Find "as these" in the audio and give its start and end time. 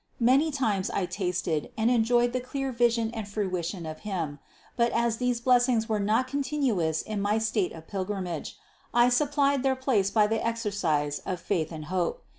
4.93-5.39